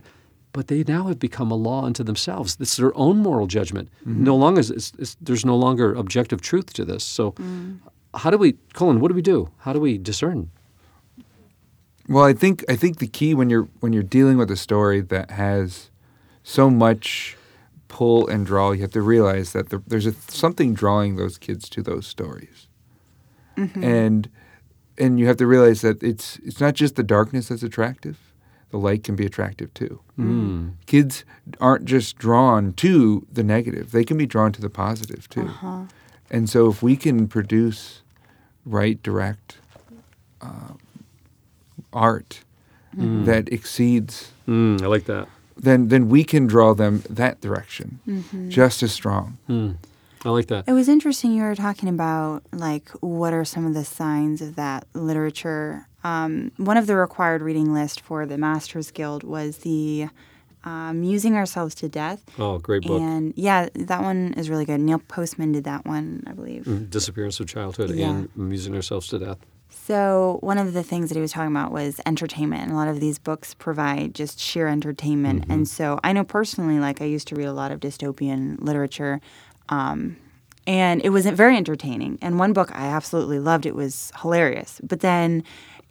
but 0.52 0.68
they 0.68 0.84
now 0.86 1.04
have 1.04 1.18
become 1.18 1.50
a 1.50 1.54
law 1.54 1.84
unto 1.84 2.04
themselves. 2.04 2.56
It's 2.60 2.76
their 2.76 2.96
own 2.96 3.18
moral 3.18 3.46
judgment. 3.46 3.88
Mm-hmm. 4.02 4.24
No 4.24 4.36
longer 4.36 4.60
is 4.60 4.70
it's, 4.70 4.92
it's, 4.98 5.16
there's 5.20 5.44
no 5.44 5.56
longer 5.56 5.94
objective 5.94 6.40
truth 6.40 6.72
to 6.74 6.84
this. 6.84 7.04
So, 7.04 7.32
mm. 7.32 7.78
how 8.14 8.30
do 8.30 8.38
we, 8.38 8.54
Colin? 8.74 9.00
What 9.00 9.08
do 9.08 9.14
we 9.14 9.22
do? 9.22 9.50
How 9.58 9.72
do 9.72 9.80
we 9.80 9.98
discern? 9.98 10.50
Well, 12.08 12.24
I 12.24 12.32
think 12.32 12.64
I 12.68 12.76
think 12.76 12.98
the 12.98 13.06
key 13.06 13.32
when 13.32 13.48
you're 13.48 13.68
when 13.80 13.92
you're 13.92 14.02
dealing 14.02 14.36
with 14.36 14.50
a 14.50 14.56
story 14.56 15.00
that 15.00 15.30
has 15.30 15.90
so 16.42 16.68
much 16.68 17.36
pull 17.92 18.26
and 18.26 18.44
draw, 18.44 18.72
you 18.72 18.80
have 18.80 18.90
to 18.92 19.02
realize 19.02 19.52
that 19.52 19.68
there, 19.68 19.82
there's 19.86 20.06
a, 20.06 20.12
something 20.12 20.74
drawing 20.74 21.14
those 21.14 21.38
kids 21.38 21.68
to 21.68 21.82
those 21.82 22.06
stories, 22.06 22.66
mm-hmm. 23.56 23.84
and 23.84 24.28
and 24.98 25.20
you 25.20 25.26
have 25.26 25.36
to 25.36 25.46
realize 25.46 25.82
that 25.82 26.02
it's 26.02 26.38
it's 26.38 26.60
not 26.60 26.74
just 26.74 26.96
the 26.96 27.04
darkness 27.04 27.48
that's 27.48 27.62
attractive. 27.62 28.18
The 28.70 28.78
light 28.78 29.04
can 29.04 29.14
be 29.14 29.26
attractive 29.26 29.72
too. 29.74 30.00
Mm. 30.18 30.72
Kids 30.86 31.26
aren't 31.60 31.84
just 31.84 32.16
drawn 32.16 32.72
to 32.74 33.26
the 33.30 33.44
negative; 33.44 33.92
they 33.92 34.04
can 34.04 34.16
be 34.16 34.26
drawn 34.26 34.50
to 34.52 34.60
the 34.60 34.70
positive 34.70 35.28
too. 35.28 35.42
Uh-huh. 35.42 35.82
And 36.30 36.48
so, 36.48 36.70
if 36.70 36.82
we 36.82 36.96
can 36.96 37.28
produce 37.28 38.00
right, 38.64 39.02
direct 39.02 39.58
uh, 40.40 40.74
art 41.92 42.40
mm-hmm. 42.96 43.26
that 43.26 43.52
exceeds, 43.52 44.32
Mm, 44.48 44.82
I 44.82 44.86
like 44.86 45.04
that. 45.04 45.28
Then 45.56 45.88
then 45.88 46.08
we 46.08 46.24
can 46.24 46.46
draw 46.46 46.74
them 46.74 47.02
that 47.10 47.40
direction 47.40 47.98
just 48.48 48.82
as 48.82 48.92
strong. 48.92 49.38
I 50.24 50.28
like 50.28 50.46
that. 50.46 50.64
It 50.68 50.72
was 50.72 50.88
interesting 50.88 51.32
you 51.32 51.42
were 51.42 51.56
talking 51.56 51.88
about 51.88 52.42
like 52.52 52.88
what 53.00 53.32
are 53.32 53.44
some 53.44 53.66
of 53.66 53.74
the 53.74 53.84
signs 53.84 54.40
of 54.40 54.54
that 54.56 54.86
literature. 54.94 55.88
Um, 56.04 56.50
one 56.56 56.76
of 56.76 56.86
the 56.86 56.96
required 56.96 57.42
reading 57.42 57.72
list 57.74 58.00
for 58.00 58.24
the 58.26 58.38
Masters 58.38 58.90
Guild 58.90 59.24
was 59.24 59.58
the 59.58 60.08
um, 60.64 61.00
"Musing 61.00 61.34
Ourselves 61.36 61.74
to 61.76 61.88
Death," 61.88 62.24
Oh, 62.38 62.58
great 62.58 62.82
book. 62.84 63.00
and 63.00 63.32
yeah, 63.36 63.68
that 63.74 64.02
one 64.02 64.32
is 64.36 64.48
really 64.48 64.64
good. 64.64 64.78
Neil 64.80 65.00
Postman 65.08 65.50
did 65.52 65.64
that 65.64 65.84
one, 65.86 66.22
I 66.26 66.32
believe. 66.32 66.64
Mm, 66.64 66.88
Disappearance 66.88 67.40
of 67.40 67.48
childhood 67.48 67.90
Yeah. 67.90 68.10
and 68.10 68.28
amusing 68.36 68.74
ourselves 68.76 69.08
to 69.08 69.18
death. 69.18 69.38
So 69.74 70.38
one 70.40 70.58
of 70.58 70.74
the 70.74 70.82
things 70.82 71.08
that 71.08 71.16
he 71.16 71.20
was 71.20 71.32
talking 71.32 71.50
about 71.50 71.72
was 71.72 72.00
entertainment, 72.06 72.62
and 72.62 72.72
a 72.72 72.74
lot 72.74 72.88
of 72.88 73.00
these 73.00 73.18
books 73.18 73.54
provide 73.54 74.14
just 74.14 74.38
sheer 74.38 74.68
entertainment. 74.68 75.46
And 75.48 75.66
so 75.66 75.98
I 76.04 76.12
know 76.12 76.24
personally, 76.24 76.78
like 76.78 77.00
I 77.00 77.06
used 77.06 77.28
to 77.28 77.34
read 77.34 77.46
a 77.46 77.52
lot 77.52 77.72
of 77.72 77.80
dystopian 77.80 78.60
literature, 78.60 79.20
um, 79.68 80.16
and 80.66 81.04
it 81.04 81.10
wasn't 81.10 81.36
very 81.36 81.56
entertaining. 81.56 82.18
And 82.22 82.38
one 82.38 82.52
book 82.52 82.70
I 82.74 82.86
absolutely 82.86 83.38
loved; 83.38 83.66
it 83.66 83.74
was 83.74 84.12
hilarious. 84.20 84.80
But 84.82 85.00
then, 85.00 85.42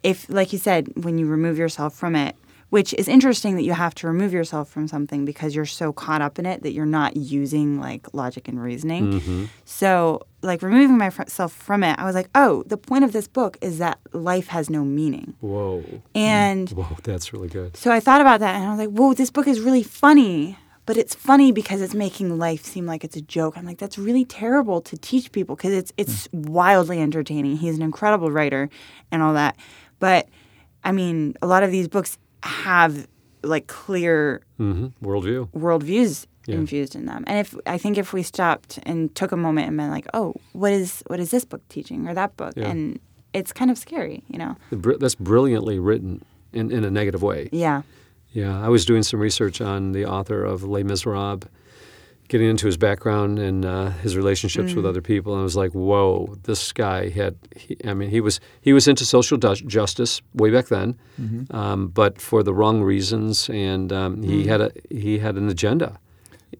if 0.02 0.28
like 0.30 0.52
you 0.52 0.58
said, 0.58 0.88
when 1.04 1.18
you 1.18 1.26
remove 1.26 1.58
yourself 1.58 1.94
from 1.94 2.16
it. 2.16 2.36
Which 2.72 2.94
is 2.94 3.06
interesting 3.06 3.56
that 3.56 3.64
you 3.64 3.74
have 3.74 3.94
to 3.96 4.06
remove 4.06 4.32
yourself 4.32 4.70
from 4.70 4.88
something 4.88 5.26
because 5.26 5.54
you're 5.54 5.66
so 5.66 5.92
caught 5.92 6.22
up 6.22 6.38
in 6.38 6.46
it 6.46 6.62
that 6.62 6.72
you're 6.72 6.86
not 6.86 7.18
using 7.18 7.78
like 7.78 8.06
logic 8.14 8.48
and 8.48 8.58
reasoning. 8.62 9.12
Mm-hmm. 9.20 9.44
So, 9.66 10.22
like 10.40 10.62
removing 10.62 10.96
myself 10.96 11.52
from 11.52 11.84
it, 11.84 11.98
I 11.98 12.06
was 12.06 12.14
like, 12.14 12.30
oh, 12.34 12.62
the 12.66 12.78
point 12.78 13.04
of 13.04 13.12
this 13.12 13.28
book 13.28 13.58
is 13.60 13.76
that 13.76 13.98
life 14.14 14.46
has 14.46 14.70
no 14.70 14.86
meaning. 14.86 15.34
Whoa. 15.40 15.84
And 16.14 16.70
Whoa, 16.70 16.96
that's 17.02 17.34
really 17.34 17.48
good. 17.48 17.76
so 17.76 17.92
I 17.92 18.00
thought 18.00 18.22
about 18.22 18.40
that 18.40 18.54
and 18.54 18.64
I 18.64 18.70
was 18.70 18.78
like, 18.78 18.88
whoa, 18.88 19.12
this 19.12 19.30
book 19.30 19.46
is 19.46 19.60
really 19.60 19.82
funny. 19.82 20.56
But 20.86 20.96
it's 20.96 21.14
funny 21.14 21.52
because 21.52 21.82
it's 21.82 21.92
making 21.94 22.38
life 22.38 22.64
seem 22.64 22.86
like 22.86 23.04
it's 23.04 23.16
a 23.16 23.20
joke. 23.20 23.58
I'm 23.58 23.66
like, 23.66 23.76
that's 23.76 23.98
really 23.98 24.24
terrible 24.24 24.80
to 24.80 24.96
teach 24.96 25.30
people 25.30 25.56
because 25.56 25.74
it's 25.74 25.92
it's 25.98 26.26
wildly 26.32 27.02
entertaining. 27.02 27.58
He's 27.58 27.76
an 27.76 27.82
incredible 27.82 28.30
writer 28.30 28.70
and 29.10 29.22
all 29.22 29.34
that. 29.34 29.56
But 29.98 30.30
I 30.82 30.90
mean, 30.92 31.34
a 31.42 31.46
lot 31.46 31.62
of 31.62 31.70
these 31.70 31.86
books 31.86 32.16
have 32.42 33.06
like 33.42 33.66
clear 33.66 34.42
hmm 34.56 34.86
Worldview. 35.02 35.48
worldviews 35.50 36.26
Yeah. 36.46 36.56
infused 36.56 36.94
in 36.94 37.06
them. 37.06 37.24
And 37.26 37.38
if 37.38 37.54
I 37.66 37.78
think 37.78 37.98
if 37.98 38.12
we 38.12 38.22
stopped 38.22 38.78
and 38.84 39.14
took 39.14 39.32
a 39.32 39.36
moment 39.36 39.68
and 39.68 39.76
been 39.76 39.90
like, 39.90 40.06
oh, 40.14 40.34
what 40.52 40.72
is 40.72 41.02
what 41.06 41.20
is 41.20 41.30
this 41.30 41.44
book 41.44 41.62
teaching 41.68 42.08
or 42.08 42.14
that 42.14 42.36
book? 42.36 42.54
Yeah. 42.56 42.68
And 42.70 42.98
it's 43.32 43.52
kind 43.52 43.70
of 43.70 43.78
scary, 43.78 44.22
you 44.28 44.38
know. 44.38 44.56
That's 44.70 45.14
brilliantly 45.14 45.78
written 45.78 46.22
in, 46.52 46.70
in 46.70 46.84
a 46.84 46.90
negative 46.90 47.22
way. 47.22 47.48
Yeah. 47.52 47.82
Yeah, 48.32 48.64
I 48.64 48.68
was 48.68 48.84
doing 48.86 49.02
some 49.02 49.20
research 49.20 49.60
on 49.60 49.92
the 49.92 50.04
author 50.06 50.42
of 50.44 50.62
Les 50.64 50.82
Miserables, 50.82 51.42
getting 52.32 52.48
into 52.48 52.64
his 52.64 52.78
background 52.78 53.38
and 53.38 53.66
uh, 53.66 53.90
his 53.90 54.16
relationships 54.16 54.72
with 54.72 54.86
other 54.86 55.02
people, 55.02 55.34
and 55.34 55.40
I 55.40 55.44
was 55.44 55.54
like, 55.54 55.72
"Whoa, 55.72 56.34
this 56.44 56.72
guy 56.72 57.10
had." 57.10 57.36
He, 57.54 57.76
I 57.84 57.92
mean, 57.92 58.08
he 58.08 58.22
was 58.22 58.40
he 58.62 58.72
was 58.72 58.88
into 58.88 59.04
social 59.04 59.36
du- 59.36 59.56
justice 59.66 60.22
way 60.32 60.48
back 60.50 60.68
then, 60.68 60.98
um, 61.50 61.88
but 61.88 62.18
for 62.22 62.42
the 62.42 62.54
wrong 62.54 62.80
reasons, 62.82 63.50
and 63.50 63.92
um, 63.92 64.22
he 64.22 64.46
had 64.46 64.62
a 64.62 64.72
he 64.88 65.18
had 65.18 65.36
an 65.36 65.50
agenda. 65.50 65.98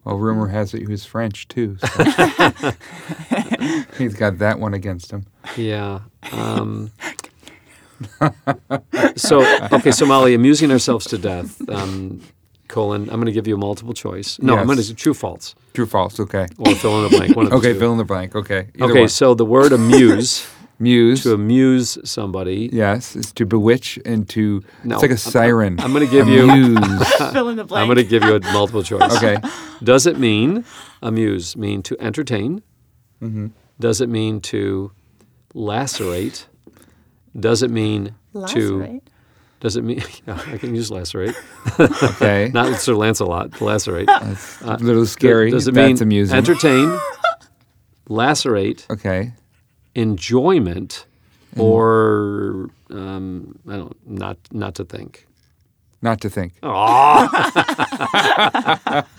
Well, 0.03 0.17
rumor 0.17 0.47
has 0.49 0.75
it 0.75 0.81
he 0.81 0.87
was 0.87 1.05
French 1.05 1.47
too. 1.47 1.77
So. 1.79 2.03
He's 3.97 4.13
got 4.13 4.37
that 4.37 4.59
one 4.59 4.75
against 4.75 5.09
him. 5.11 5.25
Yeah. 5.57 6.01
Um, 6.31 6.91
so 9.15 9.43
okay, 9.71 9.91
so 9.91 10.05
Molly, 10.05 10.35
amusing 10.35 10.71
ourselves 10.71 11.05
to 11.07 11.17
death. 11.17 11.67
Um, 11.67 12.21
Colin. 12.67 13.03
I'm 13.03 13.15
going 13.15 13.25
to 13.25 13.31
give 13.31 13.47
you 13.47 13.55
a 13.55 13.57
multiple 13.57 13.93
choice. 13.93 14.39
No, 14.39 14.55
I'm 14.57 14.65
going 14.65 14.77
Yes. 14.77 14.87
to 14.87 14.95
true 14.95 15.13
false 15.13 15.55
True, 15.73 15.85
false. 15.85 16.19
Okay. 16.19 16.47
or 16.57 16.73
fill 16.75 16.97
in 17.05 17.11
the 17.11 17.17
blank. 17.17 17.35
One 17.35 17.47
of 17.47 17.53
Okay, 17.59 17.73
two. 17.73 17.79
fill 17.79 17.91
in 17.91 17.97
the 17.97 18.03
blank. 18.05 18.35
Okay. 18.35 18.67
Either 18.75 18.85
Okay, 18.91 18.99
one. 19.01 19.09
so 19.09 19.33
the 19.33 19.45
word 19.45 19.71
amuse 19.79 20.47
Muse. 20.79 21.23
to 21.23 21.33
amuse 21.33 21.97
somebody. 22.03 22.69
yes, 22.73 23.15
is 23.15 23.31
to 23.33 23.45
bewitch 23.45 23.99
and 24.05 24.27
to. 24.29 24.63
No, 24.83 24.95
it's 24.95 25.01
like 25.03 25.11
a 25.11 25.13
I'm- 25.13 25.17
siren. 25.17 25.79
I'm 25.79 25.93
going 25.93 26.05
to 26.05 26.11
give 26.11 26.27
you. 26.27 26.47
Fill 27.31 27.49
in 27.49 27.57
the 27.57 27.63
blank. 27.63 27.81
I'm 27.81 27.87
going 27.87 27.97
to 27.97 28.03
give 28.03 28.23
you 28.23 28.35
a 28.35 28.39
multiple 28.53 28.81
choice. 28.83 29.15
okay. 29.17 29.37
Does 29.83 30.05
it 30.07 30.17
mean 30.17 30.65
amuse 31.01 31.55
mean 31.55 31.83
to 31.83 31.95
entertain? 32.01 32.63
Mm-hmm. 33.21 33.47
Does 33.79 34.01
it 34.01 34.09
mean 34.09 34.41
to 34.41 34.91
lacerate? 35.53 36.47
Does 37.39 37.61
it 37.63 37.71
mean 37.71 38.15
to? 38.33 38.39
Lacerate? 38.79 39.01
Does 39.05 39.12
it 39.63 39.83
mean? 39.83 40.01
Yeah, 40.27 40.39
I 40.47 40.57
can 40.57 40.75
use 40.75 40.91
lacerate. 40.91 41.35
Okay. 41.79 42.51
Not 42.53 42.79
Sir 42.81 42.93
Lancelot. 42.95 43.59
Lacerate. 43.61 44.07
That's 44.07 44.61
a 44.61 44.77
little 44.77 45.05
scary. 45.05 45.51
Does 45.51 45.67
it 45.67 45.73
That's 45.73 45.99
mean 46.01 46.03
amusing. 46.03 46.37
entertain, 46.37 46.99
lacerate, 48.09 48.85
okay. 48.89 49.33
enjoyment, 49.95 51.05
Mm-hmm. 51.55 51.61
or 51.61 52.69
um, 52.89 53.59
I 53.69 53.75
don't 53.75 53.95
not 54.07 54.37
not 54.51 54.73
to 54.75 54.85
think? 54.85 55.27
Not 56.03 56.19
to 56.21 56.29
think. 56.29 56.53
Oh, 56.63 57.29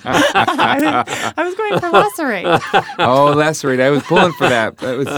I 0.07 1.35
was 1.39 1.55
going 1.55 1.81
for 1.81 1.89
lacerate. 1.89 2.45
Oh, 2.99 3.33
lacerate. 3.35 3.81
I 3.81 3.89
was 3.89 4.03
pulling 4.03 4.33
for 4.33 4.49
that. 4.49 4.77
That 4.79 4.99
was. 4.99 5.09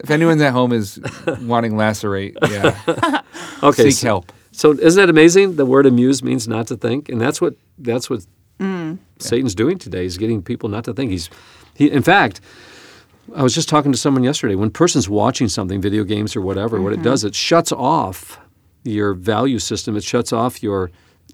If 0.00 0.10
anyone's 0.10 0.40
at 0.40 0.52
home 0.52 0.72
is 0.72 0.98
wanting 1.42 1.76
lacerate, 1.76 2.38
yeah, 2.48 2.74
okay. 3.62 3.90
seek 3.90 3.94
so, 3.96 4.06
help. 4.06 4.32
So 4.52 4.72
isn't 4.72 5.00
that 5.00 5.10
amazing? 5.10 5.56
The 5.56 5.66
word 5.66 5.84
amuse 5.84 6.22
means 6.22 6.48
not 6.48 6.68
to 6.68 6.76
think, 6.76 7.10
and 7.10 7.20
that's 7.20 7.38
what 7.40 7.54
that's 7.76 8.08
what 8.08 8.24
mm. 8.58 8.96
Satan's 9.18 9.54
doing 9.54 9.78
today. 9.78 10.04
He's 10.04 10.16
getting 10.16 10.42
people 10.42 10.70
not 10.70 10.84
to 10.84 10.94
think. 10.94 11.10
He's 11.10 11.28
he. 11.74 11.90
In 11.90 12.02
fact, 12.02 12.40
I 13.36 13.42
was 13.42 13.54
just 13.54 13.68
talking 13.68 13.92
to 13.92 13.98
someone 13.98 14.24
yesterday. 14.24 14.54
When 14.54 14.68
a 14.68 14.72
person's 14.72 15.08
watching 15.08 15.48
something, 15.48 15.82
video 15.82 16.02
games 16.04 16.34
or 16.34 16.40
whatever, 16.40 16.80
what 16.80 16.94
it 16.94 16.96
mm-hmm. 16.96 17.04
does, 17.04 17.24
it 17.24 17.34
shuts 17.34 17.72
off 17.72 18.38
your 18.84 19.14
value 19.14 19.58
system. 19.58 19.96
It 19.96 20.04
shuts 20.04 20.32
off 20.32 20.62
your 20.62 20.90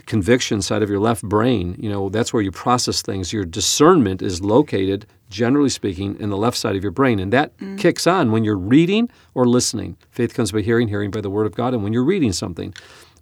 conviction 0.07 0.63
side 0.63 0.83
of 0.83 0.89
your 0.89 1.01
left 1.01 1.23
brain. 1.23 1.77
You 1.79 1.91
know, 1.91 2.09
that's 2.09 2.33
where 2.33 2.43
you 2.43 2.51
process 2.51 3.03
things. 3.03 3.33
Your 3.33 3.45
discernment 3.45 4.23
is 4.23 4.41
located, 4.41 5.07
generally 5.31 5.69
speaking, 5.69 6.19
in 6.21 6.31
the 6.31 6.37
left 6.37 6.57
side 6.57 6.77
of 6.77 6.83
your 6.83 6.93
brain. 6.93 7.19
And 7.19 7.33
that 7.33 7.57
mm. 7.59 7.79
kicks 7.79 8.07
on 8.07 8.33
when 8.33 8.45
you're 8.45 8.57
reading 8.57 9.11
or 9.35 9.47
listening. 9.47 9.97
Faith 10.11 10.35
comes 10.35 10.53
by 10.53 10.63
hearing, 10.63 10.89
hearing 10.89 11.11
by 11.11 11.21
the 11.21 11.31
word 11.31 11.47
of 11.47 11.55
God, 11.55 11.75
and 11.75 11.83
when 11.83 11.93
you're 11.93 12.05
reading 12.05 12.33
something. 12.33 12.75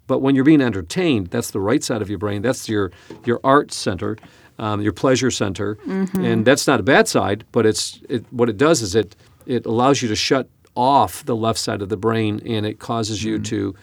But 0.07 0.19
when 0.19 0.35
you're 0.35 0.45
being 0.45 0.61
entertained, 0.61 1.27
that's 1.27 1.51
the 1.51 1.59
right 1.59 1.83
side 1.83 2.01
of 2.01 2.09
your 2.09 2.17
brain. 2.17 2.41
That's 2.41 2.69
your 2.69 2.91
your 3.25 3.41
art 3.43 3.73
center, 3.73 4.17
um, 4.57 4.81
your 4.81 4.93
pleasure 4.93 5.29
center, 5.29 5.75
mm-hmm. 5.75 6.23
and 6.23 6.45
that's 6.45 6.65
not 6.65 6.79
a 6.79 6.83
bad 6.83 7.09
side. 7.09 7.43
But 7.51 7.65
it's 7.65 7.99
it, 8.07 8.25
what 8.31 8.49
it 8.49 8.55
does 8.55 8.81
is 8.81 8.95
it 8.95 9.17
it 9.45 9.65
allows 9.65 10.01
you 10.01 10.07
to 10.07 10.15
shut 10.15 10.47
off 10.75 11.25
the 11.25 11.35
left 11.35 11.59
side 11.59 11.81
of 11.81 11.89
the 11.89 11.97
brain, 11.97 12.41
and 12.45 12.65
it 12.65 12.79
causes 12.79 13.21
you 13.21 13.37
mm. 13.37 13.45
to 13.45 13.75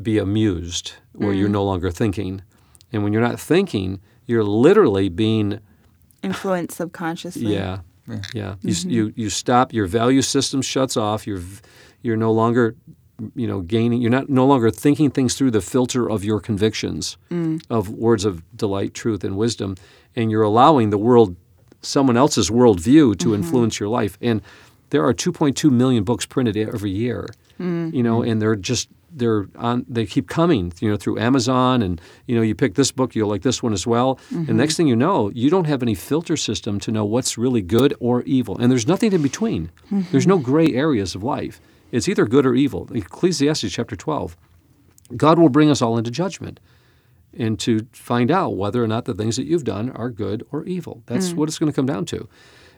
be 0.00 0.18
amused, 0.18 0.92
where 1.12 1.32
you're 1.32 1.48
hmm. 1.48 1.54
no 1.54 1.64
longer 1.64 1.90
thinking. 1.90 2.42
And 2.92 3.02
when 3.02 3.12
you're 3.12 3.22
not 3.22 3.40
thinking, 3.40 4.00
you're 4.26 4.44
literally 4.44 5.08
being 5.08 5.60
influenced 6.22 6.76
subconsciously. 6.76 7.54
yeah 7.54 7.78
Yeah, 8.34 8.54
you, 8.62 8.74
mm-hmm. 8.74 8.90
you 8.90 9.12
you 9.16 9.30
stop. 9.30 9.72
Your 9.72 9.86
value 9.86 10.22
system 10.22 10.62
shuts 10.62 10.96
off. 10.96 11.26
You're 11.26 11.42
you're 12.02 12.16
no 12.16 12.32
longer, 12.32 12.74
you 13.34 13.46
know, 13.46 13.60
gaining. 13.60 14.00
You're 14.00 14.10
not 14.10 14.28
no 14.28 14.46
longer 14.46 14.70
thinking 14.70 15.10
things 15.10 15.34
through 15.34 15.50
the 15.50 15.60
filter 15.60 16.08
of 16.08 16.24
your 16.24 16.40
convictions, 16.40 17.18
mm. 17.30 17.62
of 17.68 17.90
words 17.90 18.24
of 18.24 18.42
delight, 18.56 18.94
truth, 18.94 19.24
and 19.24 19.36
wisdom, 19.36 19.76
and 20.16 20.30
you're 20.30 20.42
allowing 20.42 20.90
the 20.90 20.98
world, 20.98 21.36
someone 21.82 22.16
else's 22.16 22.50
worldview, 22.50 23.18
to 23.18 23.26
mm-hmm. 23.26 23.34
influence 23.34 23.78
your 23.78 23.90
life. 23.90 24.16
And 24.22 24.40
there 24.90 25.04
are 25.04 25.12
2.2 25.12 25.70
million 25.70 26.02
books 26.02 26.24
printed 26.24 26.56
every 26.56 26.90
year, 26.90 27.26
mm. 27.60 27.92
you 27.92 28.02
know, 28.02 28.20
mm. 28.20 28.30
and 28.30 28.40
they're 28.40 28.56
just 28.56 28.88
they're 29.10 29.48
on. 29.56 29.84
They 29.88 30.06
keep 30.06 30.28
coming, 30.28 30.72
you 30.80 30.90
know, 30.90 30.96
through 30.96 31.18
Amazon, 31.18 31.82
and 31.82 32.00
you 32.26 32.36
know, 32.36 32.42
you 32.42 32.54
pick 32.54 32.74
this 32.74 32.90
book, 32.92 33.14
you'll 33.14 33.28
like 33.28 33.42
this 33.42 33.62
one 33.62 33.72
as 33.72 33.86
well. 33.86 34.18
And 34.30 34.46
mm-hmm. 34.46 34.56
next 34.56 34.76
thing 34.76 34.88
you 34.88 34.96
know, 34.96 35.30
you 35.30 35.50
don't 35.50 35.66
have 35.66 35.82
any 35.82 35.94
filter 35.94 36.36
system 36.36 36.80
to 36.80 36.90
know 36.90 37.04
what's 37.04 37.38
really 37.38 37.62
good 37.62 37.94
or 38.00 38.22
evil, 38.22 38.58
and 38.58 38.70
there's 38.70 38.86
nothing 38.86 39.12
in 39.12 39.22
between. 39.22 39.70
Mm-hmm. 39.86 40.02
There's 40.10 40.26
no 40.26 40.38
gray 40.38 40.72
areas 40.74 41.14
of 41.14 41.22
life. 41.22 41.60
It's 41.90 42.08
either 42.08 42.26
good 42.26 42.44
or 42.44 42.54
evil. 42.54 42.88
Ecclesiastes 42.92 43.72
chapter 43.72 43.96
12. 43.96 44.36
God 45.16 45.38
will 45.38 45.48
bring 45.48 45.70
us 45.70 45.80
all 45.80 45.96
into 45.96 46.10
judgment 46.10 46.60
and 47.32 47.58
to 47.60 47.86
find 47.92 48.30
out 48.30 48.56
whether 48.56 48.82
or 48.82 48.86
not 48.86 49.04
the 49.04 49.14
things 49.14 49.36
that 49.36 49.46
you've 49.46 49.64
done 49.64 49.90
are 49.90 50.10
good 50.10 50.46
or 50.50 50.64
evil. 50.64 51.02
That's 51.06 51.30
mm. 51.30 51.34
what 51.34 51.48
it's 51.48 51.58
going 51.58 51.72
to 51.72 51.76
come 51.76 51.86
down 51.86 52.04
to. 52.06 52.28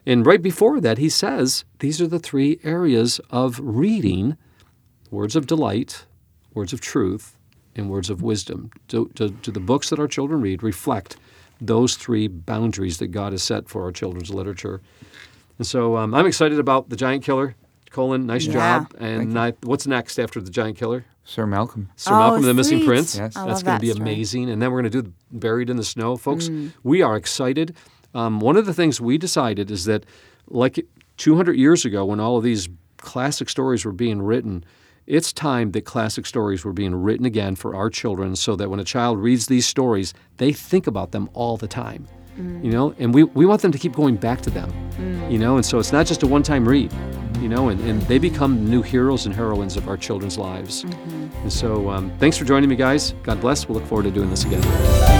And 0.05 0.25
right 0.25 0.41
before 0.41 0.79
that, 0.81 0.97
he 0.97 1.09
says 1.09 1.65
these 1.79 2.01
are 2.01 2.07
the 2.07 2.19
three 2.19 2.59
areas 2.63 3.19
of 3.29 3.59
reading 3.61 4.37
words 5.09 5.35
of 5.35 5.45
delight, 5.45 6.05
words 6.53 6.73
of 6.73 6.81
truth, 6.81 7.35
and 7.75 7.89
words 7.89 8.09
of 8.09 8.21
wisdom. 8.21 8.69
Do, 8.87 9.09
do, 9.15 9.29
do 9.29 9.51
the 9.51 9.59
books 9.61 9.89
that 9.89 9.99
our 9.99 10.07
children 10.07 10.41
read 10.41 10.61
reflect 10.63 11.15
those 11.61 11.95
three 11.95 12.27
boundaries 12.27 12.97
that 12.97 13.07
God 13.07 13.31
has 13.31 13.43
set 13.43 13.69
for 13.69 13.83
our 13.83 13.91
children's 13.91 14.29
literature? 14.29 14.81
And 15.57 15.65
so 15.67 15.95
um, 15.97 16.13
I'm 16.13 16.25
excited 16.25 16.59
about 16.59 16.89
The 16.89 16.95
Giant 16.95 17.23
Killer. 17.23 17.55
Colin, 17.91 18.25
nice 18.25 18.45
Yeah. 18.45 18.53
job. 18.53 18.93
And 18.99 19.37
I, 19.37 19.53
what's 19.63 19.85
next 19.87 20.17
after 20.19 20.41
The 20.41 20.49
Giant 20.49 20.77
Killer? 20.77 21.05
Sir 21.23 21.45
Malcolm. 21.45 21.89
Sir 21.95 22.13
Oh, 22.13 22.17
Malcolm 22.17 22.37
and 22.39 22.45
the 22.45 22.53
Missing 22.53 22.79
sweet. 22.79 22.87
Prince. 22.87 23.15
Yes. 23.15 23.35
I 23.35 23.45
That's 23.45 23.57
love 23.59 23.63
going 23.63 23.65
that 23.65 23.75
to 23.77 23.81
be 23.81 23.91
story. 23.91 24.01
amazing. 24.11 24.49
And 24.49 24.61
then 24.61 24.71
we're 24.71 24.81
going 24.81 24.91
to 24.91 25.01
do 25.03 25.13
Buried 25.31 25.69
in 25.69 25.77
the 25.77 25.83
Snow. 25.83 26.17
Folks, 26.17 26.49
Mm. 26.49 26.71
we 26.83 27.01
are 27.01 27.15
excited. 27.15 27.75
Um, 28.15 28.39
one 28.39 28.57
of 28.57 28.65
the 28.65 28.73
things 28.73 28.99
we 28.99 29.17
decided 29.17 29.69
is 29.71 29.85
that, 29.85 30.05
like 30.49 30.85
200 31.17 31.53
years 31.55 31.85
ago, 31.85 32.03
when 32.05 32.19
all 32.19 32.37
of 32.37 32.43
these 32.43 32.67
classic 33.01 33.49
stories 33.49 33.83
were 33.83 33.91
being 33.91 34.21
written, 34.21 34.63
it's 35.07 35.33
time 35.33 35.71
that 35.71 35.85
classic 35.85 36.25
stories 36.25 36.63
were 36.63 36.73
being 36.73 36.95
written 36.95 37.25
again 37.25 37.55
for 37.55 37.75
our 37.75 37.89
children 37.89 38.35
so 38.35 38.55
that 38.55 38.69
when 38.69 38.79
a 38.79 38.83
child 38.83 39.19
reads 39.19 39.47
these 39.47 39.65
stories, 39.65 40.13
they 40.37 40.53
think 40.53 40.87
about 40.87 41.11
them 41.11 41.29
all 41.33 41.57
the 41.57 41.67
time. 41.67 42.07
Mm. 42.37 42.63
You 42.63 42.71
know, 42.71 42.95
and 42.97 43.13
we, 43.13 43.23
we 43.23 43.45
want 43.45 43.61
them 43.61 43.71
to 43.71 43.77
keep 43.77 43.93
going 43.93 44.15
back 44.15 44.41
to 44.41 44.49
them. 44.49 44.71
Mm. 44.97 45.31
You 45.31 45.37
know, 45.37 45.57
and 45.57 45.65
so 45.65 45.79
it's 45.79 45.91
not 45.91 46.05
just 46.05 46.23
a 46.23 46.27
one 46.27 46.43
time 46.43 46.67
read, 46.67 46.93
you 47.39 47.49
know, 47.49 47.69
and, 47.69 47.79
and 47.81 48.01
they 48.03 48.19
become 48.19 48.69
new 48.69 48.81
heroes 48.81 49.25
and 49.25 49.35
heroines 49.35 49.75
of 49.75 49.89
our 49.89 49.97
children's 49.97 50.37
lives. 50.37 50.83
Mm-hmm. 50.83 51.41
And 51.41 51.51
so 51.51 51.89
um, 51.89 52.11
thanks 52.19 52.37
for 52.37 52.45
joining 52.45 52.69
me, 52.69 52.75
guys. 52.75 53.13
God 53.23 53.41
bless. 53.41 53.67
We'll 53.67 53.79
look 53.79 53.87
forward 53.87 54.03
to 54.03 54.11
doing 54.11 54.29
this 54.29 54.45
again. 54.45 55.10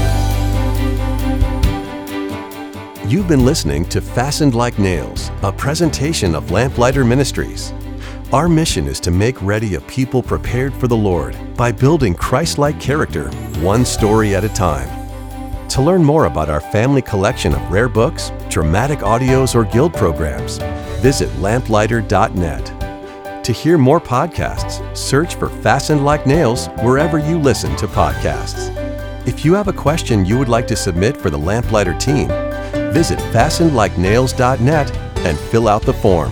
You've 3.12 3.28
been 3.28 3.44
listening 3.44 3.84
to 3.90 4.00
Fastened 4.00 4.56
Like 4.56 4.80
Nails, 4.80 5.32
a 5.42 5.52
presentation 5.52 6.34
of 6.34 6.50
Lamplighter 6.50 7.04
Ministries. 7.04 7.74
Our 8.32 8.48
mission 8.48 8.88
is 8.88 9.02
to 9.02 9.12
make 9.12 9.42
ready 9.42 9.76
a 9.76 9.82
people 9.82 10.24
prepared 10.24 10.74
for 10.74 10.88
the 10.88 10.96
Lord 10.96 11.36
by 11.58 11.74
building 11.74 12.16
Christ 12.16 12.58
like 12.58 12.80
character, 12.80 13.30
one 13.60 13.84
story 13.84 14.34
at 14.34 14.46
a 14.46 14.54
time. 14.54 14.88
To 15.68 15.82
learn 15.82 16.02
more 16.02 16.24
about 16.24 16.50
our 16.50 16.62
family 16.62 17.02
collection 17.02 17.54
of 17.54 17.70
rare 17.70 17.90
books, 17.90 18.32
dramatic 18.48 19.00
audios, 19.00 19.56
or 19.56 19.66
guild 19.66 19.94
programs, 19.94 20.60
visit 21.02 21.30
lamplighter.net. 21.42 23.44
To 23.44 23.52
hear 23.52 23.78
more 23.78 24.00
podcasts, 24.00 24.96
search 24.96 25.36
for 25.36 25.50
Fastened 25.50 26.06
Like 26.06 26.26
Nails 26.26 26.68
wherever 26.82 27.20
you 27.20 27.38
listen 27.38 27.76
to 27.76 27.88
podcasts. 27.88 28.74
If 29.28 29.44
you 29.44 29.54
have 29.56 29.68
a 29.68 29.74
question 29.74 30.24
you 30.24 30.40
would 30.40 30.48
like 30.48 30.68
to 30.68 30.78
submit 30.78 31.18
for 31.18 31.30
the 31.30 31.38
Lamplighter 31.38 31.94
team, 31.96 32.32
visit 32.92 33.20
fastenedlikenails.net 33.34 34.98
and 35.26 35.38
fill 35.38 35.68
out 35.68 35.84
the 35.84 35.94
form. 35.94 36.32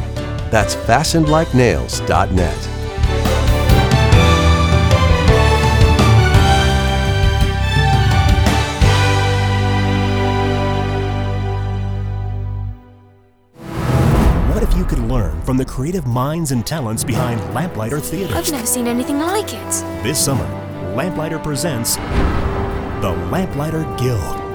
That's 0.52 0.76
fastenedlikenails.net. 0.76 2.66
What 14.54 14.64
if 14.64 14.76
you 14.76 14.84
could 14.86 15.00
learn 15.00 15.42
from 15.44 15.58
the 15.58 15.66
creative 15.66 16.06
minds 16.06 16.52
and 16.52 16.66
talents 16.66 17.04
behind 17.04 17.40
Lamplighter 17.54 18.00
Theater? 18.00 18.36
I've 18.36 18.52
never 18.52 18.66
seen 18.66 18.88
anything 18.88 19.20
like 19.20 19.54
it. 19.54 20.04
This 20.04 20.24
summer, 20.24 20.48
Lamplighter 20.96 21.40
presents 21.40 21.96
the 21.96 23.16
Lamplighter 23.32 23.84
Guild. 23.98 24.49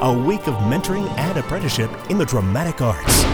A 0.00 0.12
week 0.12 0.46
of 0.46 0.54
mentoring 0.54 1.10
and 1.18 1.36
apprenticeship 1.36 1.90
in 2.08 2.18
the 2.18 2.24
dramatic 2.24 2.80
arts. 2.80 3.24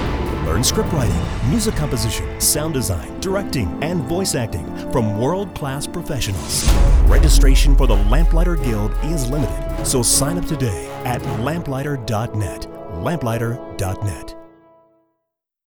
Learn 0.47 0.63
scriptwriting, 0.63 1.51
music 1.51 1.75
composition, 1.75 2.41
sound 2.41 2.73
design, 2.73 3.21
directing, 3.21 3.69
and 3.85 4.03
voice 4.05 4.35
acting 4.35 4.67
from 4.91 5.21
world 5.21 5.55
class 5.55 5.87
professionals. 5.87 6.67
Registration 7.03 7.77
for 7.77 7.87
the 7.87 7.97
Lamplighter 7.97 8.57
Guild 8.57 8.93
is 9.03 9.29
limited, 9.29 9.85
so 9.85 10.03
sign 10.03 10.39
up 10.39 10.47
today 10.47 10.91
at 11.05 11.21
lamplighter.net. 11.41 12.63
Lamplighter.net. 12.95 14.44